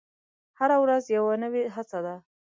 [0.59, 2.15] هره ورځ یوه نوې هڅه ده.